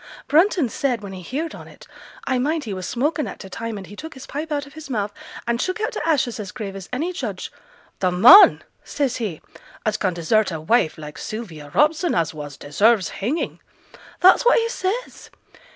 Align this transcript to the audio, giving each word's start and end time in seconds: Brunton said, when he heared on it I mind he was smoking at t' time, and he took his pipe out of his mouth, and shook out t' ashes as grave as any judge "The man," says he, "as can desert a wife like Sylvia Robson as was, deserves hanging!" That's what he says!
Brunton 0.27 0.67
said, 0.67 1.01
when 1.03 1.13
he 1.13 1.21
heared 1.21 1.53
on 1.53 1.67
it 1.67 1.85
I 2.23 2.39
mind 2.39 2.63
he 2.63 2.73
was 2.73 2.89
smoking 2.89 3.27
at 3.27 3.39
t' 3.39 3.49
time, 3.49 3.77
and 3.77 3.85
he 3.85 3.95
took 3.95 4.15
his 4.15 4.25
pipe 4.25 4.51
out 4.51 4.65
of 4.65 4.73
his 4.73 4.89
mouth, 4.89 5.13
and 5.47 5.61
shook 5.61 5.79
out 5.79 5.91
t' 5.93 5.99
ashes 6.03 6.39
as 6.39 6.51
grave 6.51 6.75
as 6.75 6.89
any 6.91 7.13
judge 7.13 7.51
"The 7.99 8.09
man," 8.11 8.63
says 8.83 9.17
he, 9.17 9.43
"as 9.85 9.97
can 9.97 10.15
desert 10.15 10.49
a 10.51 10.59
wife 10.59 10.97
like 10.97 11.19
Sylvia 11.19 11.69
Robson 11.75 12.15
as 12.15 12.33
was, 12.33 12.57
deserves 12.57 13.09
hanging!" 13.09 13.59
That's 14.21 14.43
what 14.43 14.57
he 14.57 14.69
says! 14.69 15.29